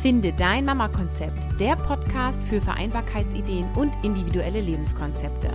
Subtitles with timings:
[0.00, 5.50] Finde dein Mama-Konzept, der Podcast für Vereinbarkeitsideen und individuelle Lebenskonzepte.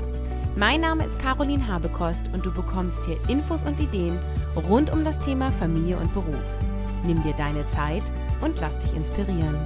[0.56, 4.20] Mein Name ist Caroline Habekost und du bekommst hier Infos und Ideen
[4.70, 6.46] rund um das Thema Familie und Beruf.
[7.08, 8.04] Nimm dir deine Zeit
[8.40, 9.58] und lass dich inspirieren.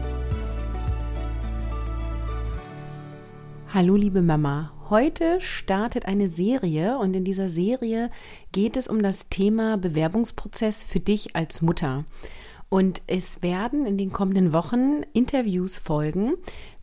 [3.73, 8.11] Hallo liebe Mama, heute startet eine Serie und in dieser Serie
[8.53, 12.05] geht es um das Thema Bewerbungsprozess für dich als Mutter.
[12.69, 16.33] Und es werden in den kommenden Wochen Interviews folgen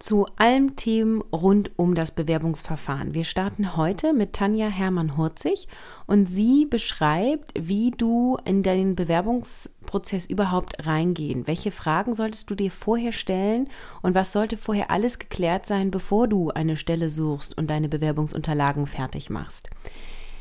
[0.01, 3.15] zu allen Themen rund um das Bewerbungsverfahren.
[3.15, 5.69] Wir starten heute mit Tanja Hermann-Hurzig
[6.07, 11.47] und sie beschreibt, wie du in deinen Bewerbungsprozess überhaupt reingehen.
[11.47, 13.69] Welche Fragen solltest du dir vorher stellen
[14.03, 18.89] und was sollte vorher alles geklärt sein, bevor du eine Stelle suchst und deine Bewerbungsunterlagen
[18.89, 19.71] fertig machst.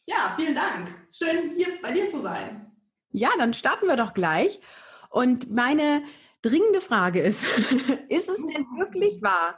[0.07, 0.89] Ja, vielen Dank.
[1.11, 2.74] Schön hier bei dir zu sein.
[3.17, 4.59] Ja, dann starten wir doch gleich.
[5.09, 6.03] Und meine
[6.43, 7.45] dringende Frage ist,
[8.09, 9.57] ist es denn wirklich wahr,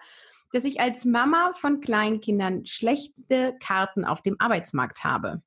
[0.53, 5.41] dass ich als Mama von Kleinkindern schlechte Karten auf dem Arbeitsmarkt habe?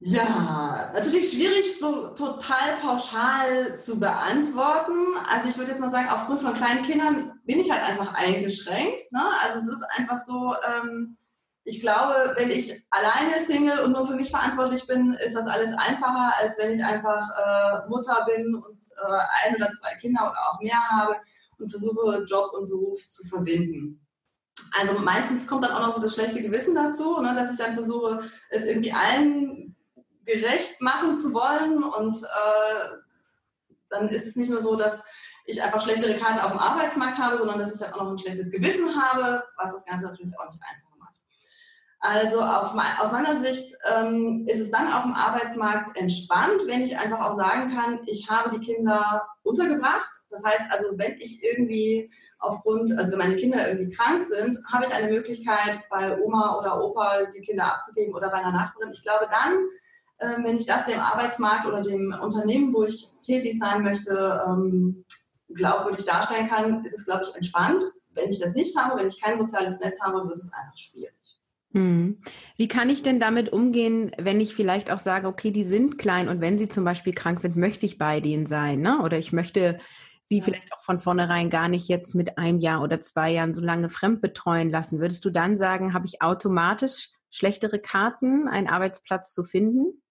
[0.00, 5.14] Ja, natürlich schwierig, so total pauschal zu beantworten.
[5.28, 9.12] Also ich würde jetzt mal sagen, aufgrund von kleinen Kindern bin ich halt einfach eingeschränkt.
[9.12, 9.22] Ne?
[9.42, 11.18] Also es ist einfach so, ähm,
[11.64, 15.76] ich glaube, wenn ich alleine Single und nur für mich verantwortlich bin, ist das alles
[15.76, 20.38] einfacher, als wenn ich einfach äh, Mutter bin und äh, ein oder zwei Kinder oder
[20.50, 21.16] auch mehr habe
[21.58, 24.04] und versuche, Job und Beruf zu verbinden.
[24.78, 27.74] Also meistens kommt dann auch noch so das schlechte Gewissen dazu, ne, dass ich dann
[27.74, 29.76] versuche, es irgendwie allen
[30.24, 32.96] gerecht machen zu wollen und äh,
[33.88, 35.02] dann ist es nicht nur so, dass
[35.44, 38.18] ich einfach schlechtere Karten auf dem Arbeitsmarkt habe, sondern dass ich dann auch noch ein
[38.18, 40.91] schlechtes Gewissen habe, was das Ganze natürlich auch nicht einfach
[42.04, 46.98] also auf, aus meiner Sicht ähm, ist es dann auf dem Arbeitsmarkt entspannt, wenn ich
[46.98, 50.10] einfach auch sagen kann, ich habe die Kinder untergebracht.
[50.28, 52.10] Das heißt also, wenn ich irgendwie
[52.40, 57.26] aufgrund, also meine Kinder irgendwie krank sind, habe ich eine Möglichkeit, bei Oma oder Opa
[57.26, 58.90] die Kinder abzugeben oder bei einer Nachbarin.
[58.92, 59.58] Ich glaube dann,
[60.18, 65.04] äh, wenn ich das dem Arbeitsmarkt oder dem Unternehmen, wo ich tätig sein möchte, ähm,
[65.54, 67.84] glaubwürdig darstellen kann, ist es, glaube ich, entspannt.
[68.10, 71.21] Wenn ich das nicht habe, wenn ich kein soziales Netz habe, wird es einfach schwierig.
[71.72, 72.18] Hm.
[72.56, 76.28] Wie kann ich denn damit umgehen, wenn ich vielleicht auch sage, okay, die sind klein
[76.28, 79.00] und wenn sie zum Beispiel krank sind, möchte ich bei denen sein, ne?
[79.02, 79.78] Oder ich möchte
[80.20, 80.44] sie ja.
[80.44, 83.88] vielleicht auch von vornherein gar nicht jetzt mit einem Jahr oder zwei Jahren so lange
[83.88, 85.00] fremd betreuen lassen.
[85.00, 90.02] Würdest du dann sagen, habe ich automatisch schlechtere Karten, einen Arbeitsplatz zu finden?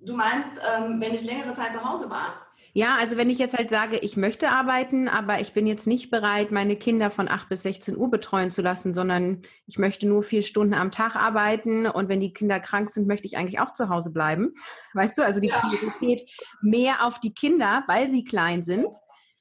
[0.00, 2.47] Du meinst, ähm, wenn ich längere Zeit zu Hause war?
[2.78, 6.10] Ja, also wenn ich jetzt halt sage, ich möchte arbeiten, aber ich bin jetzt nicht
[6.10, 10.22] bereit, meine Kinder von 8 bis 16 Uhr betreuen zu lassen, sondern ich möchte nur
[10.22, 13.72] vier Stunden am Tag arbeiten und wenn die Kinder krank sind, möchte ich eigentlich auch
[13.72, 14.54] zu Hause bleiben.
[14.94, 15.58] Weißt du, also die ja.
[15.58, 16.22] Priorität
[16.62, 18.86] mehr auf die Kinder, weil sie klein sind.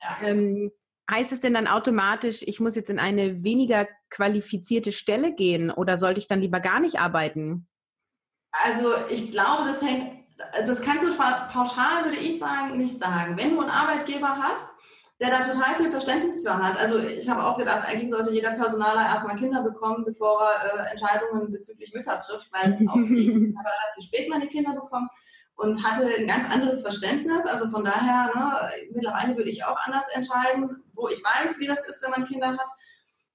[0.02, 0.18] Ja.
[0.28, 0.72] Ähm,
[1.08, 5.96] heißt es denn dann automatisch, ich muss jetzt in eine weniger qualifizierte Stelle gehen oder
[5.98, 7.68] sollte ich dann lieber gar nicht arbeiten?
[8.52, 10.17] Also ich glaube, das hängt
[10.66, 13.38] das kannst du pauschal, würde ich sagen, nicht sagen.
[13.38, 14.74] Wenn du einen Arbeitgeber hast,
[15.20, 16.78] der da total viel Verständnis für hat.
[16.78, 20.92] Also ich habe auch gedacht, eigentlich sollte jeder Personaler erstmal Kinder bekommen, bevor er äh,
[20.92, 25.10] Entscheidungen bezüglich Mütter trifft, weil auch ich habe relativ spät meine Kinder bekommen
[25.56, 27.48] und hatte ein ganz anderes Verständnis.
[27.48, 31.84] Also von daher, ne, mittlerweile würde ich auch anders entscheiden, wo ich weiß, wie das
[31.88, 32.70] ist, wenn man Kinder hat.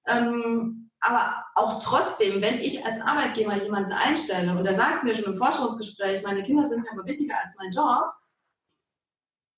[0.07, 5.33] Ähm, aber auch trotzdem, wenn ich als Arbeitgeber jemanden einstelle und der sagt mir schon
[5.33, 8.13] im Forschungsgespräch, meine Kinder sind mir aber wichtiger als mein Job,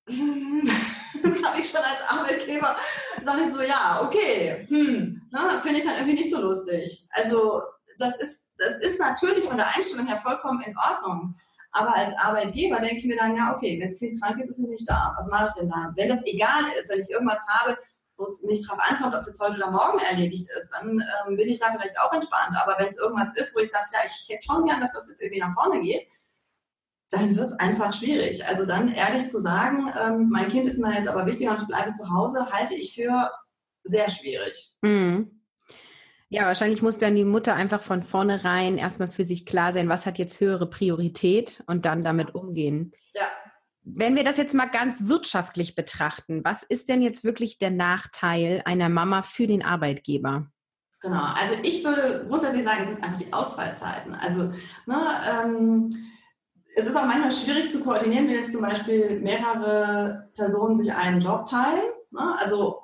[1.46, 2.76] habe ich schon als Arbeitgeber,
[3.24, 7.08] sage ich so, ja, okay, hm, ne, finde ich dann irgendwie nicht so lustig.
[7.12, 7.62] Also
[8.00, 11.36] das ist, das ist natürlich von der Einstellung her vollkommen in Ordnung.
[11.72, 14.60] Aber als Arbeitgeber denke ich mir dann, ja, okay, wenn das Kind krank ist, ist
[14.60, 15.14] es nicht da.
[15.18, 15.94] Was mache ich denn dann?
[15.96, 17.78] Wenn das egal ist, wenn ich irgendwas habe,
[18.18, 21.36] wo es nicht drauf ankommt, ob es jetzt heute oder morgen erledigt ist, dann ähm,
[21.36, 22.56] bin ich da vielleicht auch entspannt.
[22.62, 25.10] Aber wenn es irgendwas ist, wo ich sage, ja, ich hätte schon gern, dass das
[25.10, 26.08] jetzt irgendwie nach vorne geht,
[27.12, 28.46] dann wird es einfach schwierig.
[28.46, 31.68] Also dann ehrlich zu sagen, ähm, mein Kind ist mir jetzt aber wichtiger und ich
[31.68, 33.32] bleibe zu Hause, halte ich für
[33.84, 34.74] sehr schwierig.
[34.82, 35.42] Mhm.
[36.30, 40.06] Ja, wahrscheinlich muss dann die Mutter einfach von vornherein erstmal für sich klar sein, was
[40.06, 42.94] hat jetzt höhere Priorität und dann damit umgehen.
[43.14, 43.28] Ja.
[43.88, 48.64] Wenn wir das jetzt mal ganz wirtschaftlich betrachten, was ist denn jetzt wirklich der Nachteil
[48.66, 50.48] einer Mama für den Arbeitgeber?
[51.02, 54.16] Genau, also ich würde grundsätzlich sagen, es sind einfach die Ausfallzeiten.
[54.16, 54.52] Also
[54.88, 54.98] ne,
[55.30, 55.90] ähm,
[56.76, 61.22] es ist auch manchmal schwierig zu koordinieren, wenn jetzt zum Beispiel mehrere Personen sich einen
[61.22, 61.84] Job teilen.
[62.10, 62.36] Ne?
[62.40, 62.80] Also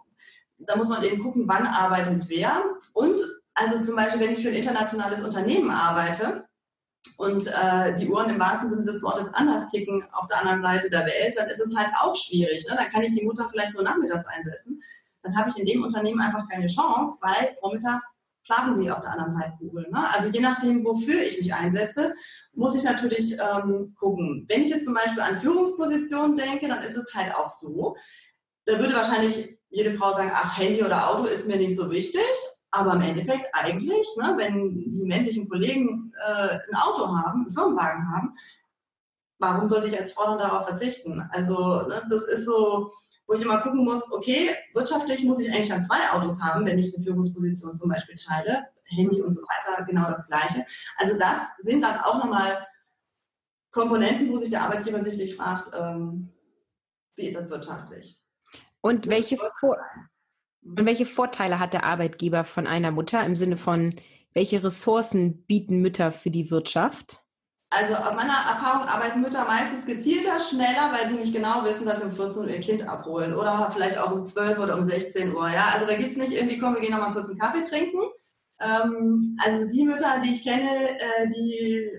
[0.59, 2.63] da muss man eben gucken, wann arbeitet wer.
[2.93, 3.19] Und
[3.55, 6.45] also zum Beispiel, wenn ich für ein internationales Unternehmen arbeite
[7.21, 10.89] und äh, die Uhren im wahrsten Sinne des Wortes anders ticken auf der anderen Seite
[10.89, 12.65] der Welt, dann ist es halt auch schwierig.
[12.67, 12.75] Ne?
[12.75, 14.81] Dann kann ich die Mutter vielleicht nur nachmittags einsetzen.
[15.21, 18.05] Dann habe ich in dem Unternehmen einfach keine Chance, weil vormittags
[18.41, 19.87] schlafen die auf der anderen Halbkugel.
[19.91, 20.13] Ne?
[20.13, 22.15] Also je nachdem, wofür ich mich einsetze,
[22.53, 24.47] muss ich natürlich ähm, gucken.
[24.49, 27.95] Wenn ich jetzt zum Beispiel an Führungspositionen denke, dann ist es halt auch so.
[28.65, 32.23] Da würde wahrscheinlich jede Frau sagen, ach, Handy oder Auto ist mir nicht so wichtig.
[32.71, 38.09] Aber im Endeffekt eigentlich, ne, wenn die männlichen Kollegen äh, ein Auto haben, einen Firmenwagen
[38.09, 38.33] haben,
[39.39, 41.21] warum sollte ich als Frau dann darauf verzichten?
[41.31, 42.93] Also ne, das ist so,
[43.27, 46.77] wo ich immer gucken muss, okay, wirtschaftlich muss ich eigentlich dann zwei Autos haben, wenn
[46.77, 50.65] ich eine Führungsposition zum Beispiel teile, Handy und so weiter, genau das Gleiche.
[50.97, 52.65] Also das sind dann auch nochmal
[53.71, 56.29] Komponenten, wo sich der Arbeitgeber sicherlich fragt, ähm,
[57.15, 58.21] wie ist das wirtschaftlich?
[58.81, 59.77] Und welche, Vor
[60.63, 63.95] und welche Vorteile hat der Arbeitgeber von einer Mutter im Sinne von,
[64.33, 67.21] welche Ressourcen bieten Mütter für die Wirtschaft?
[67.69, 72.01] Also aus meiner Erfahrung arbeiten Mütter meistens gezielter, schneller, weil sie nicht genau wissen, dass
[72.01, 75.33] sie um 14 Uhr ihr Kind abholen oder vielleicht auch um 12 oder um 16
[75.33, 75.49] Uhr.
[75.49, 75.69] Ja?
[75.73, 77.99] Also da gibt es nicht irgendwie, komm, wir gehen nochmal kurz einen Kaffee trinken.
[78.59, 81.89] Ähm, also die Mütter, die ich kenne, äh, die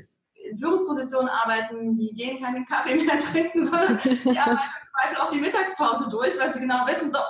[0.50, 5.30] in Führungspositionen arbeiten, die gehen keinen Kaffee mehr trinken, sondern die arbeiten im Zweifel auch
[5.30, 7.20] die Mittagspause durch, weil sie genau wissen, so,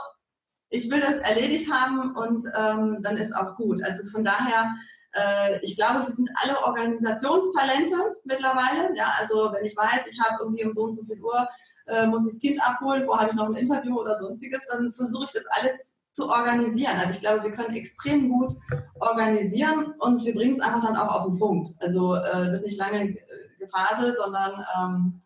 [0.73, 3.83] ich will das erledigt haben und ähm, dann ist auch gut.
[3.85, 4.75] Also von daher,
[5.13, 8.97] äh, ich glaube, wir sind alle Organisationstalente mittlerweile.
[8.97, 11.47] Ja, also wenn ich weiß, ich habe irgendwie um so und so viel Uhr,
[11.87, 14.93] äh, muss ich das Kind abholen, wo habe ich noch ein Interview oder sonstiges, dann
[14.93, 15.75] versuche ich das alles
[16.13, 16.97] zu organisieren.
[16.97, 18.53] Also ich glaube, wir können extrem gut
[19.01, 21.69] organisieren und wir bringen es einfach dann auch auf den Punkt.
[21.81, 23.17] Also äh, wird nicht lange
[23.59, 25.21] gefaselt, sondern ähm,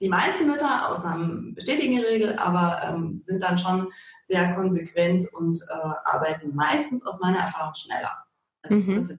[0.00, 3.88] die meisten Mütter, Ausnahmen bestätigen die Regel, aber ähm, sind dann schon
[4.26, 5.74] sehr konsequent und äh,
[6.04, 8.24] arbeiten meistens aus meiner Erfahrung schneller.
[8.62, 9.18] Also mhm.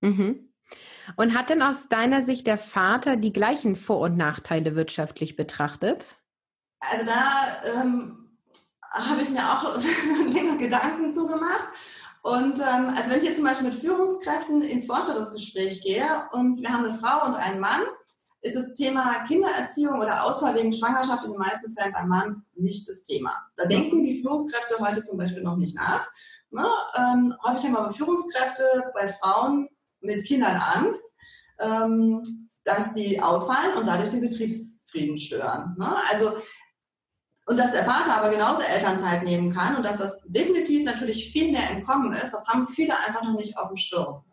[0.00, 0.52] Mhm.
[1.16, 6.16] Und hat denn aus deiner Sicht der Vater die gleichen Vor- und Nachteile wirtschaftlich betrachtet?
[6.80, 8.28] Also da ähm,
[8.90, 9.76] habe ich mir auch
[10.32, 11.68] länger Gedanken zugemacht.
[12.22, 16.72] Und ähm, also wenn ich jetzt zum Beispiel mit Führungskräften ins Vorstellungsgespräch gehe und wir
[16.72, 17.82] haben eine Frau und einen Mann,
[18.46, 22.88] ist das Thema Kindererziehung oder Auswahl wegen Schwangerschaft in den meisten Fällen beim Mann nicht
[22.88, 23.32] das Thema.
[23.56, 26.08] Da denken die Führungskräfte heute zum Beispiel noch nicht nach.
[26.50, 26.66] Ne?
[26.96, 29.68] Ähm, häufig haben aber Führungskräfte bei Frauen
[30.00, 31.02] mit Kindern Angst,
[31.58, 32.22] ähm,
[32.64, 35.74] dass die ausfallen und dadurch den Betriebsfrieden stören.
[35.78, 35.96] Ne?
[36.10, 36.36] Also
[37.48, 41.52] und dass der Vater aber genauso Elternzeit nehmen kann und dass das definitiv natürlich viel
[41.52, 44.24] mehr im Kommen ist, das haben viele einfach noch nicht auf dem Schirm.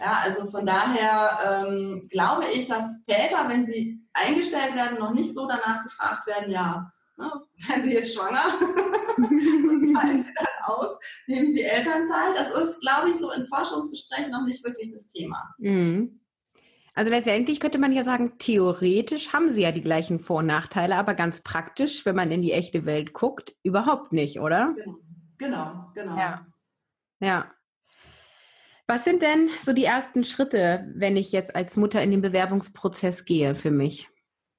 [0.00, 5.34] Ja, also von daher ähm, glaube ich, dass Väter, wenn sie eingestellt werden, noch nicht
[5.34, 7.30] so danach gefragt werden, ja, ne,
[7.68, 8.58] werden sie jetzt schwanger
[9.16, 12.34] und fallen sie dann aus, nehmen sie Elternzeit.
[12.36, 15.54] Das ist, glaube ich, so in Forschungsgesprächen noch nicht wirklich das Thema.
[15.58, 16.20] Mhm.
[16.94, 20.96] Also letztendlich könnte man ja sagen, theoretisch haben sie ja die gleichen Vor- und Nachteile,
[20.96, 24.74] aber ganz praktisch, wenn man in die echte Welt guckt, überhaupt nicht, oder?
[24.76, 24.96] Genau,
[25.38, 25.90] genau.
[25.94, 26.16] genau.
[26.18, 26.46] Ja.
[27.20, 27.50] ja.
[28.92, 33.24] Was sind denn so die ersten Schritte, wenn ich jetzt als Mutter in den Bewerbungsprozess
[33.24, 34.10] gehe für mich?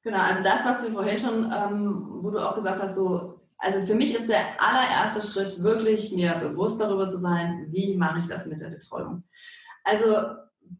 [0.01, 3.85] Genau, also das, was wir vorhin schon, ähm, wo du auch gesagt hast, so, also
[3.85, 8.25] für mich ist der allererste Schritt wirklich mir bewusst darüber zu sein, wie mache ich
[8.25, 9.23] das mit der Betreuung.
[9.83, 10.05] Also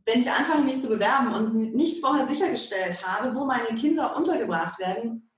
[0.08, 4.80] wenn ich anfange, mich zu bewerben und nicht vorher sichergestellt habe, wo meine Kinder untergebracht
[4.80, 5.30] werden,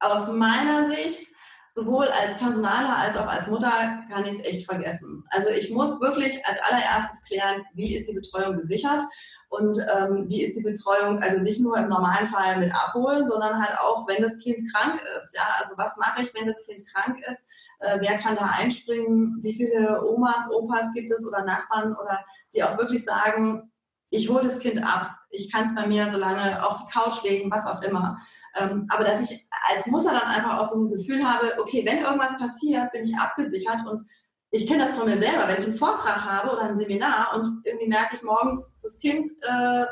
[0.00, 1.28] aus meiner Sicht
[1.76, 3.70] sowohl als Personaler als auch als Mutter
[4.10, 5.22] kann ich es echt vergessen.
[5.28, 9.02] Also ich muss wirklich als allererstes klären, wie ist die Betreuung gesichert
[9.50, 13.62] und ähm, wie ist die Betreuung, also nicht nur im normalen Fall mit abholen, sondern
[13.62, 15.34] halt auch, wenn das Kind krank ist.
[15.34, 17.44] Ja, also was mache ich, wenn das Kind krank ist?
[17.80, 19.38] Äh, wer kann da einspringen?
[19.42, 23.70] Wie viele Omas, Opas gibt es oder Nachbarn oder die auch wirklich sagen,
[24.08, 27.22] ich hole das Kind ab, ich kann es bei mir so lange auf die Couch
[27.22, 28.18] legen, was auch immer.
[28.54, 31.98] Ähm, aber dass ich als Mutter dann einfach auch so ein Gefühl habe, okay, wenn
[31.98, 34.06] irgendwas passiert, bin ich abgesichert und
[34.50, 37.66] ich kenne das von mir selber, wenn ich einen Vortrag habe oder ein Seminar und
[37.66, 39.84] irgendwie merke ich morgens, das Kind äh,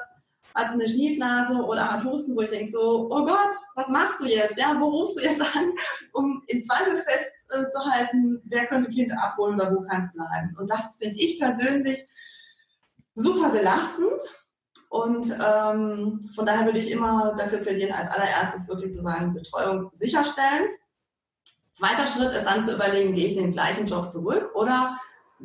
[0.54, 4.26] hat eine Schniefnase oder hat Husten, wo ich denke so, oh Gott, was machst du
[4.26, 4.56] jetzt?
[4.56, 5.72] Ja, wo rufst du jetzt an,
[6.12, 10.56] um im Zweifel festzuhalten, äh, wer könnte Kind abholen oder wo kann es bleiben?
[10.58, 12.06] Und das finde ich persönlich
[13.14, 14.20] super belastend.
[14.94, 19.90] Und ähm, von daher würde ich immer dafür plädieren, als allererstes wirklich zu sagen, Betreuung
[19.92, 20.68] sicherstellen.
[21.72, 24.96] Zweiter Schritt ist dann zu überlegen, gehe ich in den gleichen Job zurück oder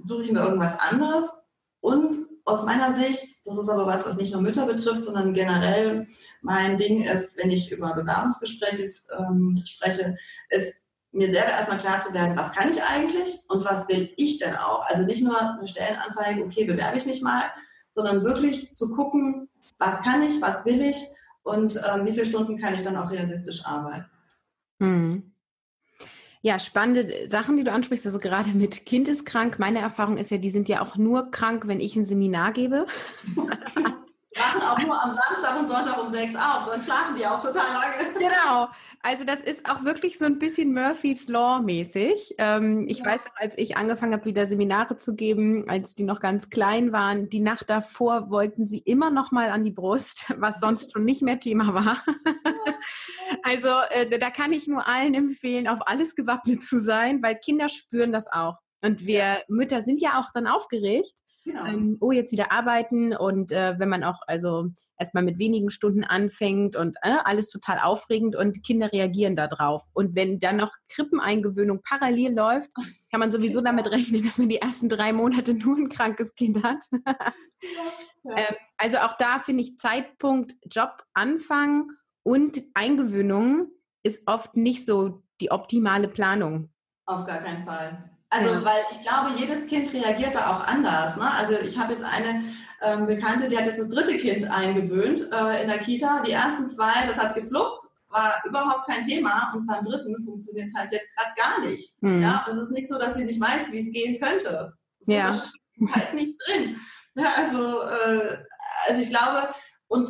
[0.03, 1.33] suche ich mir irgendwas anderes?
[1.79, 2.15] Und
[2.45, 6.07] aus meiner Sicht, das ist aber was, was nicht nur Mütter betrifft, sondern generell
[6.43, 10.15] mein Ding ist, wenn ich über Bewerbungsgespräche ähm, spreche,
[10.49, 10.75] ist
[11.11, 14.55] mir selber erstmal klar zu werden, was kann ich eigentlich und was will ich denn
[14.55, 14.85] auch?
[14.85, 17.45] Also nicht nur eine Stellenanzeige, okay, bewerbe ich mich mal,
[17.91, 20.97] sondern wirklich zu gucken, was kann ich, was will ich
[21.43, 24.05] und ähm, wie viele Stunden kann ich dann auch realistisch arbeiten.
[24.79, 25.31] Mhm.
[26.41, 28.05] Ja, spannende Sachen, die du ansprichst.
[28.05, 29.59] Also gerade mit Kind ist krank.
[29.59, 32.85] Meine Erfahrung ist ja, die sind ja auch nur krank, wenn ich ein Seminar gebe.
[34.39, 37.67] Wachen auch nur am Samstag und Sonntag um sechs auf, sonst schlafen die auch total
[37.73, 38.13] lange.
[38.13, 38.69] Genau.
[39.01, 42.35] Also das ist auch wirklich so ein bisschen Murphy's Law mäßig.
[42.37, 43.05] Ähm, ich ja.
[43.05, 46.91] weiß noch, als ich angefangen habe, wieder Seminare zu geben, als die noch ganz klein
[46.91, 51.05] waren, die Nacht davor wollten sie immer noch mal an die Brust, was sonst schon
[51.05, 52.03] nicht mehr Thema war.
[53.43, 57.69] also äh, da kann ich nur allen empfehlen, auf alles gewappnet zu sein, weil Kinder
[57.69, 58.57] spüren das auch.
[58.81, 59.37] Und wir ja.
[59.47, 61.13] Mütter sind ja auch dann aufgeregt
[61.49, 61.65] Genau.
[61.65, 64.67] Ähm, oh, jetzt wieder arbeiten und äh, wenn man auch also
[64.99, 69.87] erstmal mit wenigen Stunden anfängt und äh, alles total aufregend und Kinder reagieren darauf.
[69.93, 72.69] Und wenn dann noch Krippeneingewöhnung parallel läuft,
[73.11, 76.63] kann man sowieso damit rechnen, dass man die ersten drei Monate nur ein krankes Kind
[76.63, 76.83] hat.
[76.91, 78.37] ja.
[78.37, 83.71] ähm, also auch da finde ich Zeitpunkt Job anfangen und Eingewöhnung
[84.03, 86.69] ist oft nicht so die optimale Planung.
[87.07, 88.18] Auf gar keinen Fall.
[88.29, 88.65] Also, ja.
[88.65, 91.15] weil ich glaube, jedes Kind reagiert da auch anders.
[91.17, 91.31] Ne?
[91.31, 92.43] Also, ich habe jetzt eine
[92.81, 96.21] ähm, Bekannte, die hat jetzt das dritte Kind eingewöhnt äh, in der Kita.
[96.21, 99.51] Die ersten zwei, das hat gefluppt, war überhaupt kein Thema.
[99.53, 101.95] Und beim dritten funktioniert es halt jetzt gerade gar nicht.
[102.01, 102.21] Mhm.
[102.21, 104.73] Ja, es ist nicht so, dass sie nicht weiß, wie es gehen könnte.
[104.99, 105.29] Das ja.
[105.29, 105.57] ist
[105.91, 106.79] halt nicht drin.
[107.15, 108.37] Ja, also, äh,
[108.87, 109.53] also ich glaube,
[109.87, 110.09] und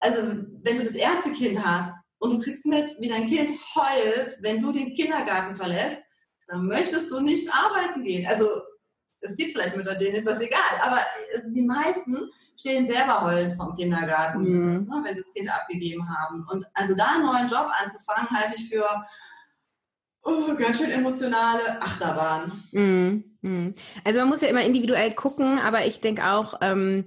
[0.00, 0.22] also
[0.62, 4.60] wenn du das erste Kind hast und du kriegst mit, wie dein Kind heult, wenn
[4.60, 5.98] du den Kindergarten verlässt,
[6.48, 8.26] dann möchtest du nicht arbeiten gehen.
[8.26, 8.48] Also
[9.20, 11.00] es gibt vielleicht Mütter, denen ist das egal, aber
[11.46, 14.88] die meisten stehen selber heulend vom Kindergarten, mhm.
[14.88, 16.46] ne, wenn sie das Kind abgegeben haben.
[16.50, 18.86] Und also da einen neuen Job anzufangen, halte ich für
[20.22, 22.64] oh, ganz schön emotionale Achterbahn.
[22.72, 23.24] Mhm.
[23.42, 23.74] mhm.
[24.04, 27.06] Also man muss ja immer individuell gucken, aber ich denke auch, ähm,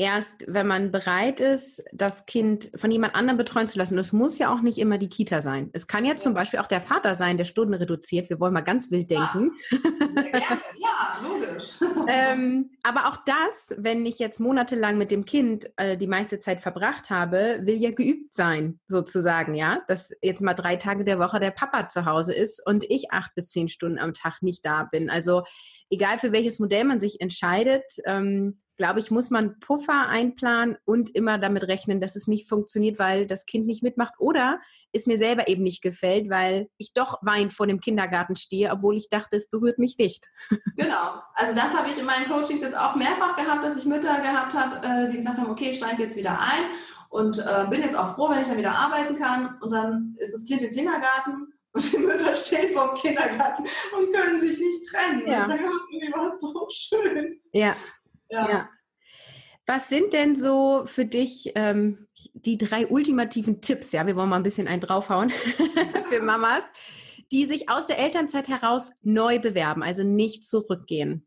[0.00, 3.94] erst, wenn man bereit ist, das Kind von jemand anderem betreuen zu lassen.
[3.94, 5.68] Und es muss ja auch nicht immer die Kita sein.
[5.74, 8.30] Es kann ja, zum Beispiel auch der Vater sein, der Stunden reduziert.
[8.30, 9.52] Wir wollen mal ganz wild denken.
[9.70, 10.62] Ja, gerne.
[10.78, 11.78] ja logisch.
[12.08, 16.62] ähm, aber auch das, wenn ich jetzt monatelang mit dem Kind äh, die meiste Zeit
[16.62, 19.82] verbracht habe, will ja geübt sein, sozusagen, ja.
[19.86, 23.34] Dass jetzt mal drei Tage der Woche der Papa zu Hause ist und ich acht
[23.34, 25.10] bis zehn Stunden am Tag nicht da bin.
[25.10, 25.42] Also
[25.90, 31.14] egal für welches Modell man sich entscheidet, ähm, glaube ich, muss man Puffer einplanen und
[31.14, 34.58] immer damit rechnen, dass es nicht funktioniert, weil das Kind nicht mitmacht oder
[34.90, 38.96] es mir selber eben nicht gefällt, weil ich doch wein vor dem Kindergarten stehe, obwohl
[38.96, 40.28] ich dachte, es berührt mich nicht.
[40.76, 41.20] Genau.
[41.34, 44.54] Also das habe ich in meinen Coachings jetzt auch mehrfach gehabt, dass ich Mütter gehabt
[44.54, 46.64] habe, äh, die gesagt haben, okay, ich steige jetzt wieder ein
[47.10, 49.58] und äh, bin jetzt auch froh, wenn ich dann wieder arbeiten kann.
[49.60, 54.14] Und dann ist das Kind im Kindergarten und die Mütter stehen vor dem Kindergarten und
[54.14, 55.26] können sich nicht trennen.
[55.26, 55.44] Ja.
[55.44, 57.38] Und sagen, irgendwie war es doch schön.
[57.52, 57.74] Ja,
[58.30, 58.48] ja.
[58.48, 58.68] ja.
[59.66, 63.92] Was sind denn so für dich ähm, die drei ultimativen Tipps?
[63.92, 65.30] Ja, wir wollen mal ein bisschen einen draufhauen
[66.08, 66.64] für Mamas,
[67.30, 71.24] die sich aus der Elternzeit heraus neu bewerben, also nicht zurückgehen.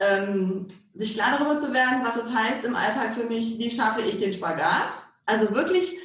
[0.00, 4.00] Ähm, sich klar darüber zu werden, was es heißt im Alltag für mich, wie schaffe
[4.00, 4.94] ich den Spagat.
[5.26, 5.98] Also wirklich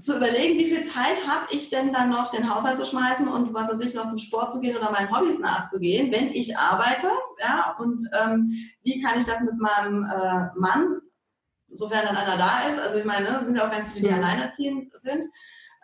[0.00, 3.54] zu überlegen, wie viel Zeit habe ich denn dann noch, den Haushalt zu schmeißen und
[3.54, 7.08] was weiß ich, noch zum Sport zu gehen oder meinen Hobbys nachzugehen, wenn ich arbeite,
[7.40, 8.50] ja, und ähm,
[8.82, 11.00] wie kann ich das mit meinem äh, Mann,
[11.66, 14.22] sofern dann einer da ist, also ich meine, sind ja auch ganz viele, die mhm.
[14.22, 15.24] alleinerziehend sind,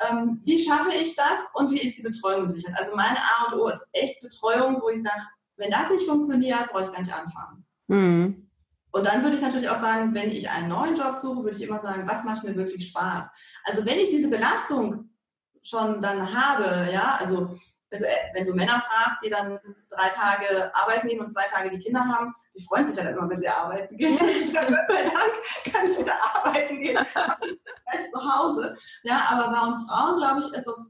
[0.09, 2.75] ähm, wie schaffe ich das und wie ist die Betreuung gesichert?
[2.79, 5.23] Also meine A und O ist echt Betreuung, wo ich sage,
[5.57, 7.67] wenn das nicht funktioniert, brauche ich gar nicht anfangen.
[7.88, 8.50] Mhm.
[8.93, 11.62] Und dann würde ich natürlich auch sagen, wenn ich einen neuen Job suche, würde ich
[11.62, 13.31] immer sagen, was macht mir wirklich Spaß?
[13.64, 15.11] Also wenn ich diese Belastung
[15.62, 17.59] schon dann habe, ja, also
[17.90, 21.71] wenn du, wenn du Männer fragst, die dann drei Tage arbeiten gehen und zwei Tage
[21.71, 24.17] die Kinder haben, die freuen sich ja dann immer, wenn sie arbeiten gehen.
[24.52, 26.97] Gott sei Dank kann ich wieder arbeiten gehen.
[27.05, 28.76] Fest zu Hause.
[29.02, 30.87] Ja, aber bei uns Frauen, glaube ich, ist das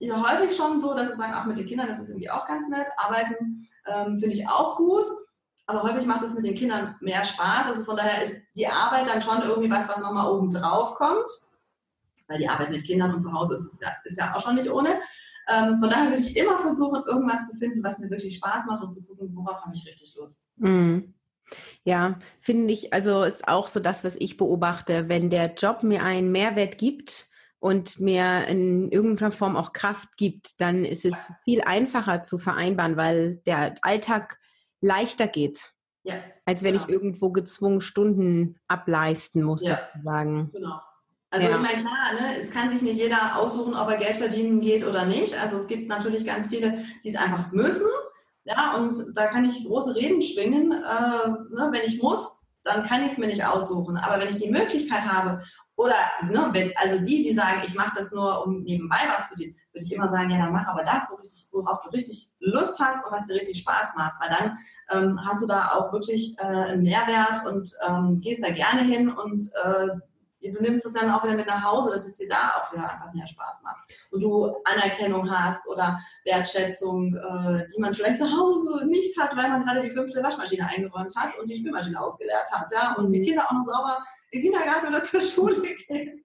[0.00, 2.46] ja häufig schon so, dass sie sagen, auch mit den Kindern, das ist irgendwie auch
[2.46, 2.88] ganz nett.
[2.96, 5.06] Arbeiten ähm, finde ich auch gut.
[5.66, 7.66] Aber häufig macht es mit den Kindern mehr Spaß.
[7.66, 11.30] Also von daher ist die Arbeit dann schon irgendwie was, was nochmal oben drauf kommt.
[12.28, 14.54] Weil die Arbeit mit Kindern und zu Hause ist, ist, ja, ist ja auch schon
[14.54, 15.00] nicht ohne.
[15.48, 18.82] Ähm, von daher würde ich immer versuchen, irgendwas zu finden, was mir wirklich Spaß macht
[18.82, 20.46] und zu gucken, worauf habe ich richtig Lust.
[20.56, 21.14] Mm.
[21.82, 25.08] Ja, finde ich, also ist auch so das, was ich beobachte.
[25.08, 30.60] Wenn der Job mir einen Mehrwert gibt und mir in irgendeiner Form auch Kraft gibt,
[30.60, 34.38] dann ist es viel einfacher zu vereinbaren, weil der Alltag
[34.82, 35.72] leichter geht.
[36.02, 36.84] Ja, als wenn genau.
[36.84, 39.80] ich irgendwo gezwungen Stunden ableisten muss, ja.
[39.94, 40.50] sozusagen.
[40.52, 40.80] Genau.
[41.30, 41.56] Also ja.
[41.56, 44.84] ich meine, klar, ne, es kann sich nicht jeder aussuchen, ob er Geld verdienen geht
[44.84, 45.38] oder nicht.
[45.38, 47.86] Also es gibt natürlich ganz viele, die es einfach müssen.
[48.44, 50.72] Ja, und da kann ich große Reden schwingen.
[50.72, 53.98] Äh, ne, wenn ich muss, dann kann ich es mir nicht aussuchen.
[53.98, 55.42] Aber wenn ich die Möglichkeit habe,
[55.76, 55.94] oder
[56.24, 59.54] ne, wenn, also die, die sagen, ich mache das nur, um nebenbei was zu tun,
[59.72, 61.08] würde ich immer sagen, ja, dann mach aber das,
[61.52, 64.18] worauf du richtig Lust hast und was dir richtig Spaß macht.
[64.18, 64.58] Weil dann
[64.90, 69.08] ähm, hast du da auch wirklich äh, einen Mehrwert und ähm, gehst da gerne hin
[69.08, 69.88] und äh,
[70.40, 72.90] du nimmst das dann auch wieder mit nach Hause, dass es dir da auch wieder
[72.90, 73.92] einfach mehr Spaß macht.
[74.10, 79.48] Und du Anerkennung hast oder Wertschätzung, äh, die man vielleicht zu Hause nicht hat, weil
[79.48, 83.20] man gerade die fünfte Waschmaschine eingeräumt hat und die Spülmaschine ausgeleert hat, ja, und die
[83.20, 83.24] mhm.
[83.24, 83.98] Kinder auch noch sauber
[84.30, 86.24] im Kindergarten oder zur Schule gehen.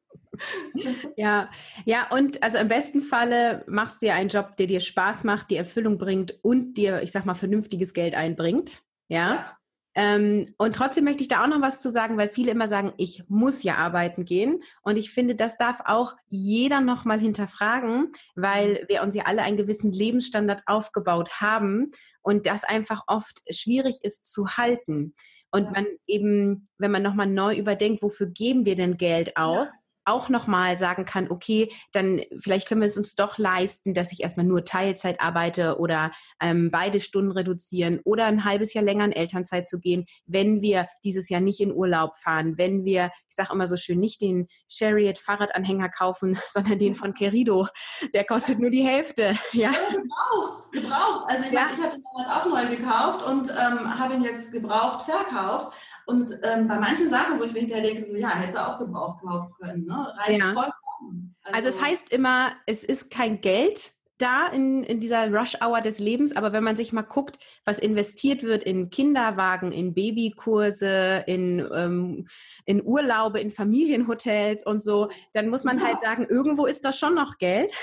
[1.16, 1.50] Ja,
[1.86, 5.52] ja, und also im besten Falle machst du ja einen Job, der dir Spaß macht,
[5.52, 8.82] die Erfüllung bringt und dir, ich sag mal, vernünftiges Geld einbringt.
[9.10, 9.34] Ja.
[9.34, 9.58] ja.
[9.96, 12.94] Ähm, und trotzdem möchte ich da auch noch was zu sagen, weil viele immer sagen,
[12.98, 14.62] ich muss ja arbeiten gehen.
[14.82, 19.58] Und ich finde, das darf auch jeder nochmal hinterfragen, weil wir uns ja alle einen
[19.58, 25.14] gewissen Lebensstandard aufgebaut haben und das einfach oft schwierig ist zu halten.
[25.52, 29.70] Und man eben, wenn man nochmal neu überdenkt, wofür geben wir denn Geld aus?
[29.70, 34.12] Ja auch nochmal sagen kann, okay, dann vielleicht können wir es uns doch leisten, dass
[34.12, 39.06] ich erstmal nur Teilzeit arbeite oder ähm, beide Stunden reduzieren oder ein halbes Jahr länger
[39.06, 43.36] in Elternzeit zu gehen, wenn wir dieses Jahr nicht in Urlaub fahren, wenn wir, ich
[43.36, 47.68] sage immer so schön, nicht den Chariot Fahrradanhänger kaufen, sondern den von Querido.
[48.14, 49.34] Der kostet nur die Hälfte.
[49.54, 51.26] Ja, ja gebraucht, gebraucht.
[51.28, 51.62] Also ich ja.
[51.62, 55.78] meine, ich habe ihn damals auch neu gekauft und ähm, habe ihn jetzt gebraucht verkauft.
[56.06, 59.22] Und ähm, bei manchen Sachen, wo ich mir hinterher denke, so ja, hätte auch gebraucht
[59.24, 60.14] kaufen können, ne?
[60.18, 60.54] reicht ja.
[60.54, 61.36] vollkommen.
[61.44, 66.00] Also, also es heißt immer, es ist kein Geld, da in, in dieser Rush-Hour des
[66.00, 71.68] Lebens, aber wenn man sich mal guckt, was investiert wird in Kinderwagen, in Babykurse, in,
[71.74, 72.28] ähm,
[72.66, 75.88] in Urlaube, in Familienhotels und so, dann muss man ja.
[75.88, 77.74] halt sagen, irgendwo ist das schon noch Geld.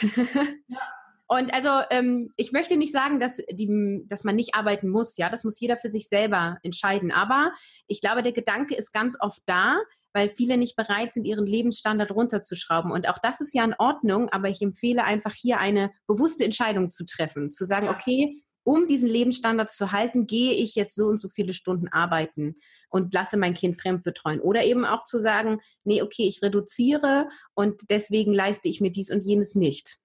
[0.68, 0.78] Ja.
[1.32, 5.28] Und also ähm, ich möchte nicht sagen, dass, die, dass man nicht arbeiten muss, ja,
[5.28, 7.12] das muss jeder für sich selber entscheiden.
[7.12, 7.52] Aber
[7.86, 9.78] ich glaube, der Gedanke ist ganz oft da,
[10.12, 12.90] weil viele nicht bereit sind, ihren Lebensstandard runterzuschrauben.
[12.90, 16.90] Und auch das ist ja in Ordnung, aber ich empfehle einfach hier eine bewusste Entscheidung
[16.90, 21.18] zu treffen, zu sagen, okay, um diesen Lebensstandard zu halten, gehe ich jetzt so und
[21.18, 22.56] so viele Stunden arbeiten
[22.90, 24.40] und lasse mein Kind fremd betreuen.
[24.40, 29.10] Oder eben auch zu sagen, nee, okay, ich reduziere und deswegen leiste ich mir dies
[29.10, 29.98] und jenes nicht.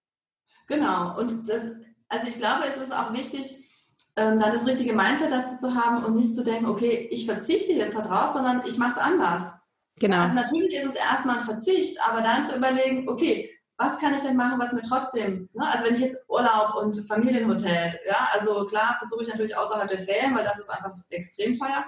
[0.67, 1.19] Genau.
[1.19, 1.71] Und das,
[2.07, 3.65] also ich glaube, es ist auch wichtig,
[4.15, 7.73] ähm, da das richtige Mindset dazu zu haben und nicht zu denken, okay, ich verzichte
[7.73, 9.53] jetzt darauf, sondern ich mache es anders.
[9.99, 10.23] Genau.
[10.23, 14.21] Also natürlich ist es erstmal ein Verzicht, aber dann zu überlegen, okay, was kann ich
[14.21, 15.67] denn machen, was mir trotzdem, ne?
[15.69, 19.99] also wenn ich jetzt Urlaub und Familienhotel, ja, also klar versuche ich natürlich außerhalb der
[19.99, 21.83] Ferien, weil das ist einfach extrem teuer.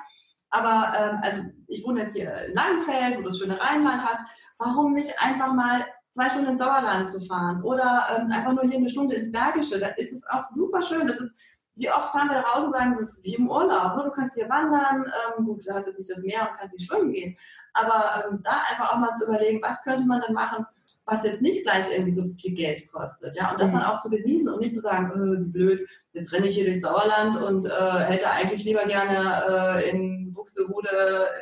[0.50, 4.20] Aber ähm, also ich wohne jetzt hier in Langenfeld, wo du das schöne Rheinland hast.
[4.58, 8.78] Warum nicht einfach mal zwei Stunden ins Sauerland zu fahren oder ähm, einfach nur hier
[8.78, 9.80] eine Stunde ins Bergische.
[9.80, 11.06] Da ist es auch super schön.
[11.06, 11.36] Das ist,
[11.76, 13.98] wie oft fahren wir da raus und sagen, es ist wie im Urlaub.
[13.98, 14.04] Ne?
[14.06, 15.06] Du kannst hier wandern,
[15.38, 17.38] ähm, gut, du hast jetzt nicht das Meer und kannst nicht schwimmen gehen.
[17.78, 20.66] Aber ähm, da einfach auch mal zu überlegen, was könnte man dann machen,
[21.08, 23.36] was jetzt nicht gleich irgendwie so viel Geld kostet.
[23.36, 23.52] Ja?
[23.52, 23.80] Und das mhm.
[23.80, 26.82] dann auch zu genießen und nicht zu sagen, äh, blöd, jetzt renne ich hier durchs
[26.82, 30.90] Sauerland und äh, hätte eigentlich lieber gerne äh, in Buxtehude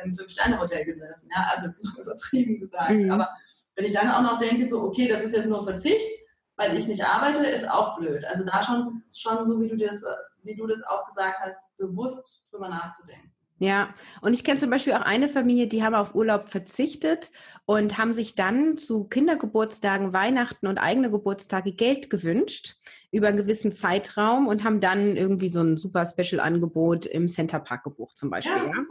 [0.04, 1.28] im Fünf-Sterne-Hotel gesessen.
[1.34, 1.48] Ja?
[1.54, 2.90] Also jetzt mal übertrieben gesagt.
[2.90, 3.10] Mhm.
[3.10, 3.28] Aber
[3.74, 6.08] wenn ich dann auch noch denke, so, okay, das ist jetzt nur Verzicht,
[6.56, 8.24] weil ich nicht arbeite, ist auch blöd.
[8.26, 10.02] Also da schon, schon so, wie du, das,
[10.44, 13.32] wie du das auch gesagt hast, bewusst drüber nachzudenken.
[13.58, 17.30] Ja, und ich kenne zum Beispiel auch eine Familie, die haben auf Urlaub verzichtet
[17.64, 22.76] und haben sich dann zu Kindergeburtstagen, Weihnachten und eigene Geburtstage Geld gewünscht
[23.10, 27.84] über einen gewissen Zeitraum und haben dann irgendwie so ein super Special-Angebot im Center Park
[27.84, 28.56] gebucht zum Beispiel.
[28.56, 28.84] Ja, ja.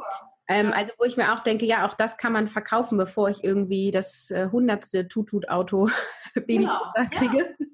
[0.48, 3.44] Ähm, also wo ich mir auch denke, ja, auch das kann man verkaufen, bevor ich
[3.44, 5.90] irgendwie das äh, hundertste Tutut-Auto
[6.34, 6.58] Baby
[6.94, 7.10] genau.
[7.12, 7.56] kriege.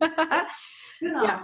[1.03, 1.21] Ja.
[1.21, 1.39] genau.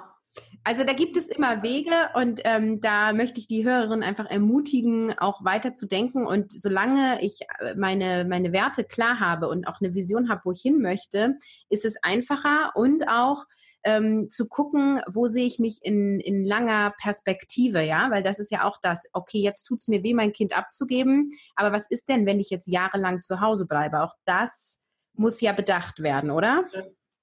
[0.63, 5.17] Also da gibt es immer Wege und ähm, da möchte ich die Hörerin einfach ermutigen,
[5.17, 6.27] auch weiter zu denken.
[6.27, 10.51] Und solange ich äh, meine, meine Werte klar habe und auch eine Vision habe, wo
[10.51, 11.37] ich hin möchte,
[11.69, 13.45] ist es einfacher und auch
[13.83, 18.51] ähm, zu gucken, wo sehe ich mich in, in langer Perspektive, ja, weil das ist
[18.51, 22.09] ja auch das, okay, jetzt tut es mir weh, mein Kind abzugeben, aber was ist
[22.09, 24.01] denn, wenn ich jetzt jahrelang zu Hause bleibe?
[24.01, 26.65] Auch das muss ja bedacht werden, oder?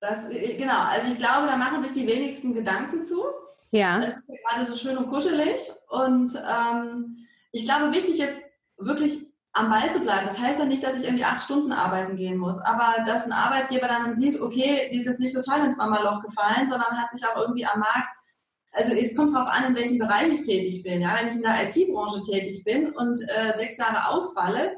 [0.08, 3.24] Das, äh, genau, also ich glaube, da machen sich die wenigsten Gedanken zu.
[3.70, 3.98] Ja.
[3.98, 5.70] Das ist ja gerade so schön und kuschelig.
[5.88, 7.16] Und ähm,
[7.52, 8.40] ich glaube, wichtig ist
[8.76, 9.18] wirklich
[9.52, 10.26] am Ball zu bleiben.
[10.26, 13.32] Das heißt ja nicht, dass ich irgendwie acht Stunden arbeiten gehen muss, aber dass ein
[13.32, 17.26] Arbeitgeber dann sieht, okay, die ist jetzt nicht total ins Mama-Loch gefallen, sondern hat sich
[17.26, 18.08] auch irgendwie am Markt,
[18.72, 21.00] also es kommt darauf an, in welchem Bereich ich tätig bin.
[21.00, 21.16] Ja?
[21.16, 24.76] Wenn ich in der IT-Branche tätig bin und äh, sechs Jahre ausfalle,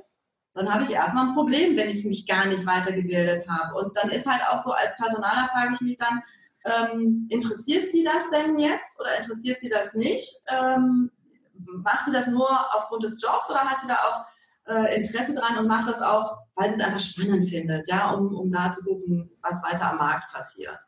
[0.57, 3.75] dann habe ich erstmal ein Problem, wenn ich mich gar nicht weitergebildet habe.
[3.77, 6.23] Und dann ist halt auch so, als Personaler frage ich mich dann,
[6.65, 10.43] ähm, interessiert sie das denn jetzt oder interessiert sie das nicht?
[10.49, 11.11] Ähm,
[11.59, 14.25] macht sie das nur aufgrund des Jobs oder hat sie da auch
[14.73, 18.35] äh, Interesse dran und macht das auch, weil sie es einfach spannend findet, ja, um,
[18.35, 20.79] um da zu gucken, was weiter am Markt passiert.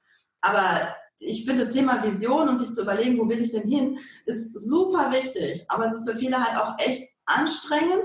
[0.41, 3.99] Aber ich finde das Thema Vision und sich zu überlegen, wo will ich denn hin,
[4.25, 5.65] ist super wichtig.
[5.69, 8.05] Aber es ist für viele halt auch echt anstrengend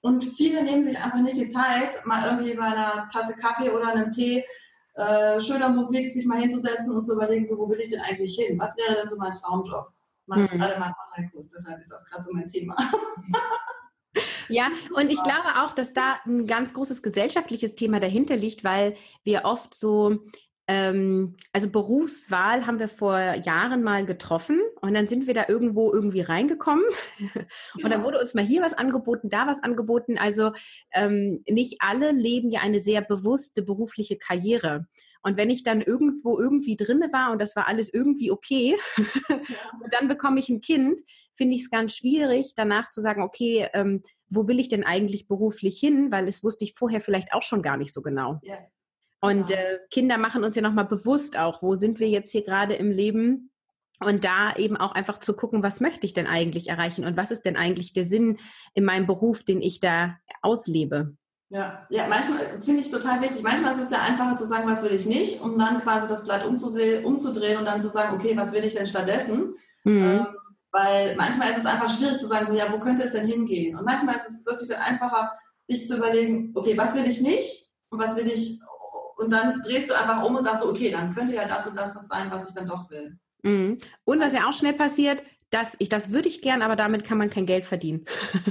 [0.00, 3.88] und viele nehmen sich einfach nicht die Zeit, mal irgendwie bei einer Tasse Kaffee oder
[3.88, 4.44] einem Tee
[4.94, 8.34] äh, schöner Musik sich mal hinzusetzen und zu überlegen, so, wo will ich denn eigentlich
[8.34, 8.58] hin?
[8.58, 9.88] Was wäre denn so mein Traumjob?
[10.26, 10.58] Mache ich mhm.
[10.58, 12.76] gerade mal einen Online-Kurs, deshalb ist das gerade so mein Thema.
[14.48, 18.96] Ja, und ich glaube auch, dass da ein ganz großes gesellschaftliches Thema dahinter liegt, weil
[19.24, 20.18] wir oft so
[20.68, 25.92] ähm, also Berufswahl haben wir vor Jahren mal getroffen und dann sind wir da irgendwo
[25.92, 26.84] irgendwie reingekommen
[27.82, 30.18] und dann wurde uns mal hier was angeboten, da was angeboten.
[30.18, 30.52] Also
[30.92, 34.86] ähm, nicht alle leben ja eine sehr bewusste berufliche Karriere.
[35.22, 38.76] Und wenn ich dann irgendwo irgendwie drinne war und das war alles irgendwie okay
[39.28, 41.00] und dann bekomme ich ein Kind,
[41.34, 45.28] finde ich es ganz schwierig, danach zu sagen, okay, ähm, wo will ich denn eigentlich
[45.28, 46.10] beruflich hin?
[46.10, 48.40] Weil es wusste ich vorher vielleicht auch schon gar nicht so genau.
[48.42, 48.58] Ja.
[49.20, 52.74] Und äh, Kinder machen uns ja nochmal bewusst auch, wo sind wir jetzt hier gerade
[52.74, 53.50] im Leben?
[54.04, 57.30] Und da eben auch einfach zu gucken, was möchte ich denn eigentlich erreichen und was
[57.30, 58.38] ist denn eigentlich der Sinn
[58.74, 61.16] in meinem Beruf, den ich da auslebe?
[61.48, 63.42] Ja, ja, manchmal finde ich es total wichtig.
[63.42, 66.24] Manchmal ist es ja einfacher zu sagen, was will ich nicht, um dann quasi das
[66.24, 69.54] Blatt umzudrehen und dann zu sagen, okay, was will ich denn stattdessen?
[69.84, 70.02] Mhm.
[70.02, 70.26] Ähm,
[70.72, 73.78] weil manchmal ist es einfach schwierig zu sagen, so, ja, wo könnte es denn hingehen?
[73.78, 75.32] Und manchmal ist es wirklich dann einfacher,
[75.68, 78.60] sich zu überlegen, okay, was will ich nicht und was will ich
[79.16, 81.76] und dann drehst du einfach um und sagst so, okay, dann könnte ja das und
[81.76, 83.18] das das sein, was ich dann doch will.
[83.42, 83.78] Mhm.
[84.04, 87.18] Und was ja auch schnell passiert, dass ich, das würde ich gern, aber damit kann
[87.18, 88.04] man kein Geld verdienen.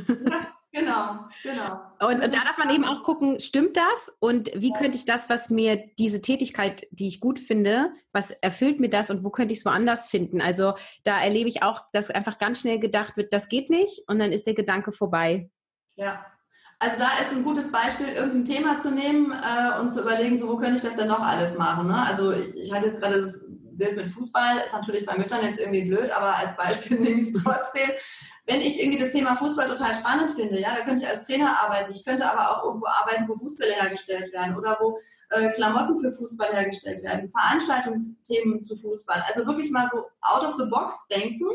[0.07, 1.81] Ja, genau, genau.
[1.99, 4.15] Und, und da darf man eben auch gucken, stimmt das?
[4.19, 4.77] Und wie ja.
[4.77, 9.09] könnte ich das, was mir diese Tätigkeit, die ich gut finde, was erfüllt mir das
[9.09, 10.41] und wo könnte ich es woanders finden?
[10.41, 10.73] Also
[11.03, 14.33] da erlebe ich auch, dass einfach ganz schnell gedacht wird, das geht nicht und dann
[14.33, 15.49] ist der Gedanke vorbei.
[15.95, 16.25] Ja,
[16.79, 20.49] also da ist ein gutes Beispiel, irgendein Thema zu nehmen äh, und zu überlegen, so
[20.49, 21.87] wo könnte ich das denn noch alles machen.
[21.87, 22.05] Ne?
[22.05, 25.85] Also ich hatte jetzt gerade das Bild mit Fußball, ist natürlich bei Müttern jetzt irgendwie
[25.85, 27.89] blöd, aber als Beispiel nehme ich es trotzdem.
[28.47, 31.59] Wenn ich irgendwie das Thema Fußball total spannend finde, ja, da könnte ich als Trainer
[31.59, 31.91] arbeiten.
[31.91, 34.99] Ich könnte aber auch irgendwo arbeiten, wo Fußbälle hergestellt werden oder wo
[35.31, 39.23] äh, Klamotten für Fußball hergestellt werden, Veranstaltungsthemen zu Fußball.
[39.33, 41.47] Also wirklich mal so out of the box denken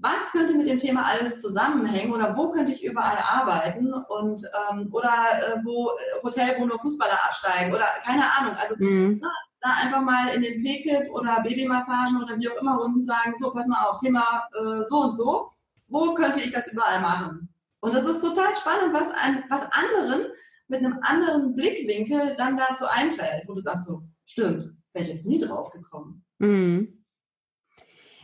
[0.00, 4.88] was könnte mit dem Thema alles zusammenhängen oder wo könnte ich überall arbeiten und ähm,
[4.92, 8.54] oder äh, wo äh, Hotel, wo nur Fußballer absteigen oder keine Ahnung.
[8.56, 9.18] Also mhm.
[9.20, 13.34] na, da einfach mal in den P-Kip oder Babymassagen oder wie auch immer unten sagen,
[13.38, 15.50] so pass mal auf, Thema äh, so und so,
[15.88, 17.52] wo könnte ich das überall machen?
[17.80, 20.26] Und das ist total spannend, was, ein, was anderen
[20.68, 25.26] mit einem anderen Blickwinkel dann dazu einfällt, wo du sagst so, stimmt, wäre ich jetzt
[25.26, 26.24] nie drauf gekommen.
[26.38, 26.99] Mhm.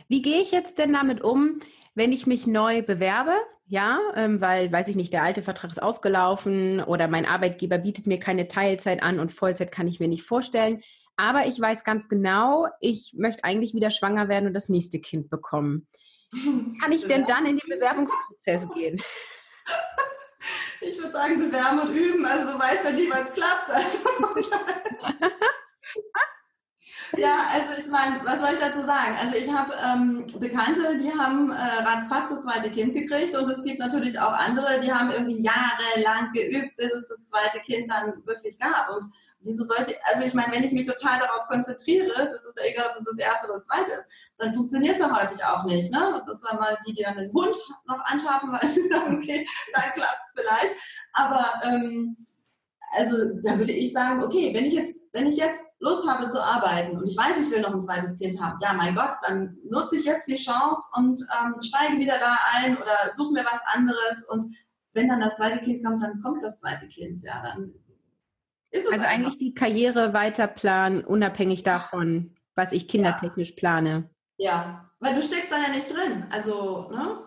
[0.07, 1.59] Wie gehe ich jetzt denn damit um,
[1.95, 3.35] wenn ich mich neu bewerbe?
[3.69, 8.07] Ja, ähm, weil, weiß ich nicht, der alte Vertrag ist ausgelaufen oder mein Arbeitgeber bietet
[8.07, 10.81] mir keine Teilzeit an und Vollzeit kann ich mir nicht vorstellen.
[11.17, 15.29] Aber ich weiß ganz genau, ich möchte eigentlich wieder schwanger werden und das nächste Kind
[15.29, 15.87] bekommen.
[16.81, 19.01] Kann ich denn dann in den Bewerbungsprozess gehen?
[20.79, 22.25] Ich würde sagen, bewerben und üben.
[22.25, 23.69] Also du weißt ja nie, wann es klappt.
[23.69, 24.07] Also,
[27.15, 29.15] Ja, also ich meine, was soll ich dazu sagen?
[29.21, 33.63] Also ich habe ähm, Bekannte, die haben äh, ratzfatz das zweite Kind gekriegt und es
[33.63, 38.25] gibt natürlich auch andere, die haben irgendwie jahrelang geübt, bis es das zweite Kind dann
[38.25, 38.89] wirklich gab.
[38.89, 42.65] Und wieso sollte, also ich meine, wenn ich mich total darauf konzentriere, das ist ja
[42.65, 44.05] egal, ob es das erste oder das zweite ist,
[44.37, 45.91] dann funktioniert es ja häufig auch nicht.
[45.91, 46.23] Ne?
[46.25, 47.55] Das sind mal die, die dann den Hund
[47.87, 50.73] noch anschaffen, weil sie sagen, okay, dann klappt es vielleicht.
[51.13, 52.17] Aber ähm,
[52.91, 56.41] also da würde ich sagen, okay, wenn ich jetzt, wenn ich jetzt Lust habe zu
[56.41, 59.57] arbeiten und ich weiß, ich will noch ein zweites Kind haben, ja, mein Gott, dann
[59.69, 63.59] nutze ich jetzt die Chance und ähm, steige wieder da ein oder suche mir was
[63.73, 64.45] anderes und
[64.93, 67.73] wenn dann das zweite Kind kommt, dann kommt das zweite Kind, ja, dann
[68.71, 69.09] ist es Also einfach.
[69.09, 73.55] eigentlich die Karriere weiter planen, unabhängig davon, was ich kindertechnisch ja.
[73.55, 74.09] plane.
[74.37, 77.23] Ja, weil du steckst da ja nicht drin, also, ne?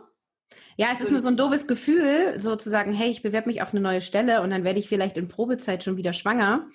[0.77, 3.81] Ja, es ist nur so ein doofes Gefühl, sozusagen, hey, ich bewerbe mich auf eine
[3.81, 6.67] neue Stelle und dann werde ich vielleicht in Probezeit schon wieder schwanger.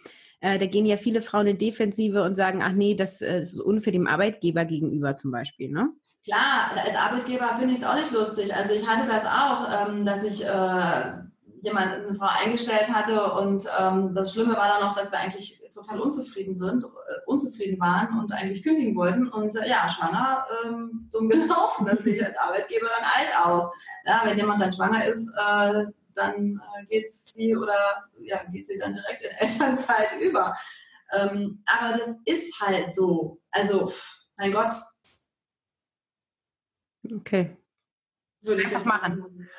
[0.42, 3.54] Äh, da gehen ja viele Frauen in Defensive und sagen, ach nee, das, äh, das
[3.54, 5.90] ist unfair dem Arbeitgeber gegenüber zum Beispiel, ne?
[6.24, 8.54] Klar, als Arbeitgeber finde ich es auch nicht lustig.
[8.56, 11.14] Also ich hatte das auch, ähm, dass ich äh,
[11.62, 15.62] jemand, eine Frau eingestellt hatte und ähm, das Schlimme war dann noch, dass wir eigentlich
[15.74, 16.88] total unzufrieden sind, äh,
[17.26, 22.16] unzufrieden waren und eigentlich kündigen wollten und äh, ja, schwanger, ähm, dumm gelaufen, das sehe
[22.16, 23.72] ich als Arbeitgeber dann alt aus.
[24.06, 28.78] Ja, wenn jemand dann schwanger ist, äh, dann äh, geht sie oder ja, geht sie
[28.78, 30.56] dann direkt in Elternzeit über.
[31.12, 33.42] Ähm, aber das ist halt so.
[33.52, 33.92] Also,
[34.38, 34.74] mein Gott.
[37.14, 37.56] Okay.
[38.42, 39.50] Würde ich Einfach machen.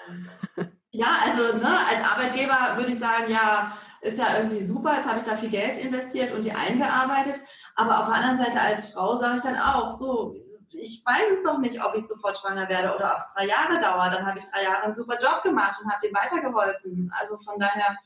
[0.93, 5.19] Ja, also ne, als Arbeitgeber würde ich sagen, ja, ist ja irgendwie super, jetzt habe
[5.19, 7.39] ich da viel Geld investiert und die eingearbeitet.
[7.75, 10.35] Aber auf der anderen Seite als Frau sage ich dann auch, so,
[10.71, 13.79] ich weiß es doch nicht, ob ich sofort schwanger werde oder ob es drei Jahre
[13.79, 14.13] dauert.
[14.13, 17.13] Dann habe ich drei Jahre einen super Job gemacht und habe dem weitergeholfen.
[17.19, 17.97] Also von daher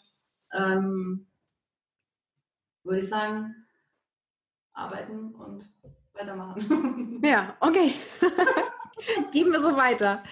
[0.52, 1.26] ähm,
[2.84, 3.54] würde ich sagen,
[4.72, 5.68] arbeiten und
[6.14, 7.20] weitermachen.
[7.22, 7.94] Ja, okay.
[9.32, 10.22] Geben wir so weiter.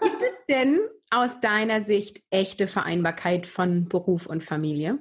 [0.00, 4.98] Gibt es denn aus deiner Sicht echte Vereinbarkeit von Beruf und Familie?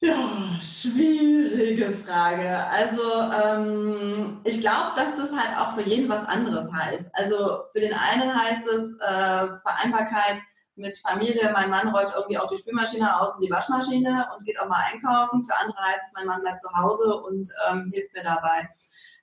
[0.00, 0.14] Ja,
[0.60, 2.66] schwierige Frage.
[2.66, 7.06] Also ähm, ich glaube, dass das halt auch für jeden was anderes heißt.
[7.14, 10.38] Also für den einen heißt es äh, Vereinbarkeit
[10.76, 14.60] mit Familie, mein Mann räumt irgendwie auch die Spülmaschine aus und die Waschmaschine und geht
[14.60, 15.42] auch mal einkaufen.
[15.44, 18.68] Für andere heißt es, mein Mann bleibt zu Hause und ähm, hilft mir dabei.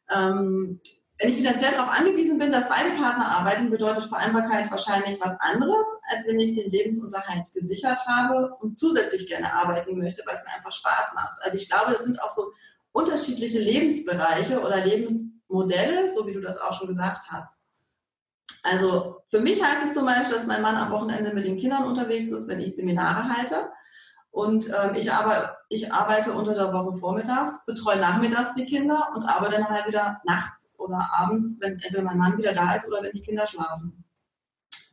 [0.09, 0.81] Ähm,
[1.23, 5.88] wenn ich finanziell darauf angewiesen bin, dass beide Partner arbeiten, bedeutet Vereinbarkeit wahrscheinlich was anderes,
[6.12, 10.51] als wenn ich den Lebensunterhalt gesichert habe und zusätzlich gerne arbeiten möchte, weil es mir
[10.53, 11.38] einfach Spaß macht.
[11.43, 12.51] Also ich glaube, das sind auch so
[12.91, 17.53] unterschiedliche Lebensbereiche oder Lebensmodelle, so wie du das auch schon gesagt hast.
[18.63, 21.86] Also für mich heißt es zum Beispiel, dass mein Mann am Wochenende mit den Kindern
[21.86, 23.69] unterwegs ist, wenn ich Seminare halte.
[24.31, 29.23] Und ähm, ich, arbeite, ich arbeite unter der Woche vormittags, betreue nachmittags die Kinder und
[29.23, 33.01] arbeite dann halt wieder nachts oder abends, wenn entweder mein Mann wieder da ist oder
[33.03, 34.03] wenn die Kinder schlafen.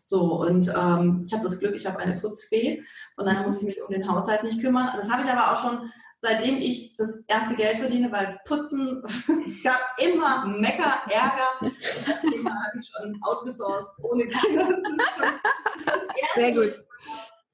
[0.06, 2.82] So, und ähm, ich habe das Glück, ich habe eine Putzfee,
[3.14, 4.90] von daher muss ich mich um den Haushalt nicht kümmern.
[4.96, 5.88] Das habe ich aber auch schon
[6.20, 9.02] seitdem ich das erste Geld verdiene, weil Putzen,
[9.46, 11.60] es gab immer Mecker, Ärger.
[12.06, 14.68] Seitdem habe ich schon outgesourced ohne Kinder.
[14.68, 15.28] Das ist schon
[15.86, 16.84] das Sehr gut.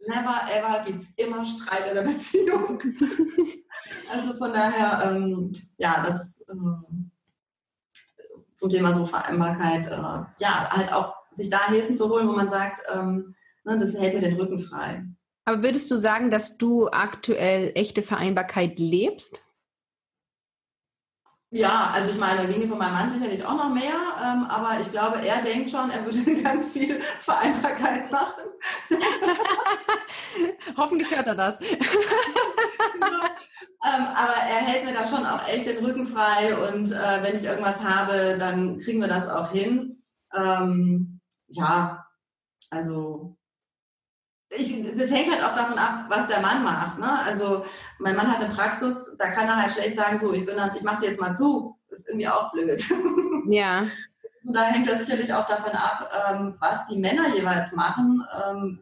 [0.09, 2.81] Never ever gibt es immer Streit in der Beziehung.
[4.11, 7.11] also von daher, ähm, ja, das ähm,
[8.57, 12.51] zum Thema so Vereinbarkeit, äh, ja, halt auch sich da Hilfen zu holen, wo man
[12.51, 15.05] sagt, ähm, ne, das hält mir den Rücken frei.
[15.45, 19.43] Aber würdest du sagen, dass du aktuell echte Vereinbarkeit lebst?
[21.51, 24.91] Ja, also ich meine, ginge von meinem Mann sicherlich auch noch mehr, ähm, aber ich
[24.91, 28.43] glaube, er denkt schon, er würde ganz viel Vereinbarkeit machen.
[30.77, 31.61] Hoffentlich hört er das.
[33.85, 37.37] ähm, aber er hält mir da schon auch echt den Rücken frei und äh, wenn
[37.37, 40.03] ich irgendwas habe, dann kriegen wir das auch hin.
[40.35, 42.07] Ähm, ja,
[42.71, 43.37] also
[44.51, 46.99] ich, das hängt halt auch davon ab, was der Mann macht.
[46.99, 47.23] Ne?
[47.25, 47.65] Also
[47.99, 50.75] mein Mann hat eine Praxis, da kann er halt schlecht sagen, so, ich bin dann,
[50.77, 51.77] ich mache dir jetzt mal zu.
[51.91, 52.83] Das ist irgendwie auch blöd.
[53.49, 53.87] Ja.
[54.45, 58.27] Und da hängt das sicherlich auch davon ab, ähm, was die Männer jeweils machen.
[58.45, 58.81] Ähm,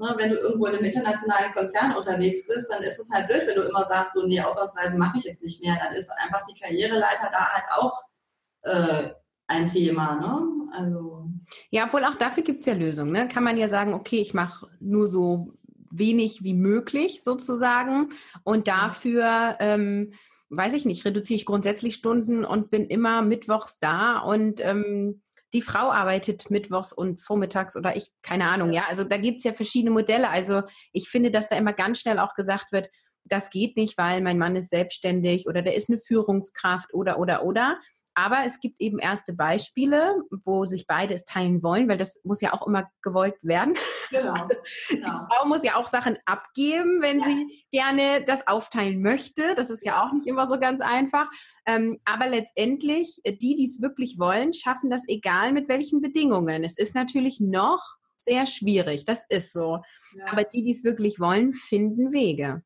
[0.00, 3.42] ne, wenn du irgendwo in einem internationalen Konzern unterwegs bist, dann ist es halt blöd,
[3.46, 5.78] wenn du immer sagst, so, nee, Auslandsreisen mache ich jetzt nicht mehr.
[5.82, 8.02] Dann ist einfach die Karriereleiter da halt auch
[8.62, 9.10] äh,
[9.46, 10.16] ein Thema.
[10.16, 10.72] Ne?
[10.72, 11.28] Also
[11.70, 13.12] ja, obwohl auch dafür gibt es ja Lösungen.
[13.12, 13.28] Ne?
[13.28, 15.52] Kann man ja sagen, okay, ich mache nur so
[15.90, 18.10] wenig wie möglich sozusagen
[18.44, 20.12] und dafür, ähm,
[20.48, 25.20] weiß ich nicht, reduziere ich grundsätzlich Stunden und bin immer mittwochs da und ähm,
[25.52, 28.84] die Frau arbeitet mittwochs und vormittags oder ich, keine Ahnung, ja.
[28.88, 30.30] Also da gibt es ja verschiedene Modelle.
[30.30, 32.88] Also ich finde, dass da immer ganz schnell auch gesagt wird,
[33.24, 37.44] das geht nicht, weil mein Mann ist selbstständig oder der ist eine Führungskraft oder, oder,
[37.44, 37.78] oder.
[38.20, 42.42] Aber es gibt eben erste Beispiele, wo sich beide es teilen wollen, weil das muss
[42.42, 43.72] ja auch immer gewollt werden.
[44.10, 44.32] Genau.
[44.32, 44.54] Also,
[44.88, 45.06] genau.
[45.06, 47.24] Die Frau muss ja auch Sachen abgeben, wenn ja.
[47.24, 49.54] sie gerne das aufteilen möchte.
[49.54, 51.28] Das ist ja auch nicht immer so ganz einfach.
[51.64, 56.62] Ähm, aber letztendlich, die, die es wirklich wollen, schaffen das egal mit welchen Bedingungen.
[56.62, 57.82] Es ist natürlich noch
[58.18, 59.78] sehr schwierig, das ist so.
[60.14, 60.26] Ja.
[60.26, 62.62] Aber die, die es wirklich wollen, finden Wege.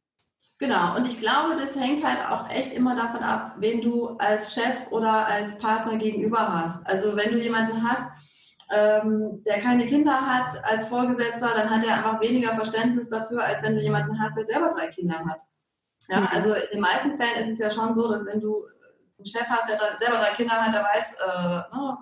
[0.58, 4.54] Genau, und ich glaube, das hängt halt auch echt immer davon ab, wen du als
[4.54, 6.86] Chef oder als Partner gegenüber hast.
[6.86, 8.04] Also wenn du jemanden hast,
[8.72, 13.62] ähm, der keine Kinder hat als Vorgesetzter, dann hat er einfach weniger Verständnis dafür, als
[13.62, 15.42] wenn du jemanden hast, der selber drei Kinder hat.
[16.08, 16.26] Ja, mhm.
[16.28, 18.64] also in den meisten Fällen ist es ja schon so, dass wenn du
[19.18, 21.98] einen Chef hast, der selber drei Kinder hat, der weiß, äh, ne,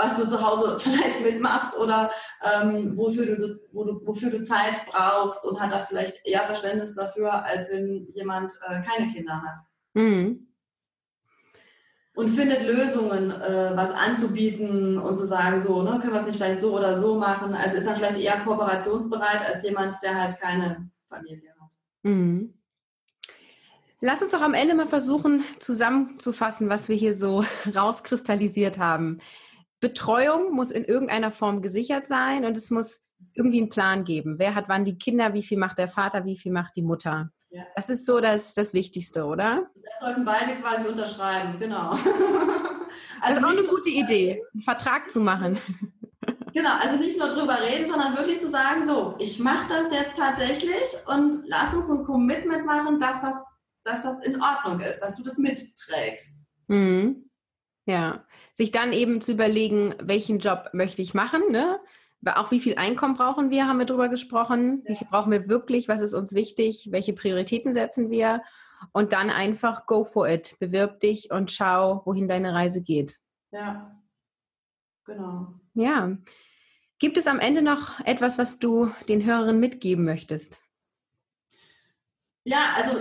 [0.00, 2.10] was du zu Hause vielleicht mitmachst oder
[2.42, 6.94] ähm, wofür, du, wo du, wofür du Zeit brauchst und hat da vielleicht eher Verständnis
[6.94, 9.60] dafür, als wenn jemand äh, keine Kinder hat.
[9.94, 10.46] Mhm.
[12.14, 16.36] Und findet Lösungen, äh, was anzubieten und zu sagen, so, ne, können wir es nicht
[16.36, 17.54] vielleicht so oder so machen.
[17.54, 21.70] Also ist dann vielleicht eher kooperationsbereit als jemand, der halt keine Familie hat.
[22.02, 22.54] Mhm.
[24.02, 29.20] Lass uns doch am Ende mal versuchen, zusammenzufassen, was wir hier so rauskristallisiert haben.
[29.80, 33.00] Betreuung muss in irgendeiner Form gesichert sein und es muss
[33.34, 34.38] irgendwie einen Plan geben.
[34.38, 37.30] Wer hat wann die Kinder, wie viel macht der Vater, wie viel macht die Mutter.
[37.50, 37.64] Ja.
[37.74, 39.68] Das ist so das, das Wichtigste, oder?
[39.74, 41.90] Das sollten beide quasi unterschreiben, genau.
[43.20, 45.58] also das ist auch eine gute Idee, einen Vertrag zu machen.
[46.52, 50.16] Genau, also nicht nur drüber reden, sondern wirklich zu sagen, so, ich mache das jetzt
[50.16, 53.34] tatsächlich und lass uns ein Commitment machen, dass das,
[53.84, 56.48] dass das in Ordnung ist, dass du das mitträgst.
[56.68, 57.30] Mhm.
[57.86, 58.24] Ja,
[58.60, 61.80] sich dann eben zu überlegen, welchen Job möchte ich machen, ne?
[62.26, 64.82] Auch wie viel Einkommen brauchen wir, haben wir drüber gesprochen.
[64.84, 64.90] Ja.
[64.90, 65.88] Wie viel brauchen wir wirklich?
[65.88, 66.88] Was ist uns wichtig?
[66.90, 68.42] Welche Prioritäten setzen wir?
[68.92, 70.56] Und dann einfach go for it.
[70.60, 73.16] Bewirb dich und schau, wohin deine Reise geht.
[73.50, 73.98] Ja,
[75.06, 75.54] genau.
[75.72, 76.18] Ja.
[76.98, 80.60] Gibt es am Ende noch etwas, was du den Hörerinnen mitgeben möchtest?
[82.44, 82.98] Ja, also